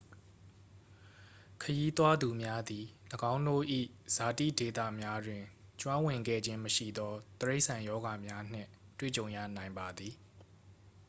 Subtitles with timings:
[1.61, 2.85] ခရီးသွားသူများသည်
[3.33, 3.63] ၎င်းတို့၏
[4.15, 5.43] ဇာတိဒေသများတွင်
[5.81, 8.69] ကျွမ်းဝင်ခဲ့ခြင်းမရှိသော တိရိစ္ဆာန်ရောဂါများနှင့်
[8.99, 10.13] တွေ့ကြုံရနိုင်ပါသည်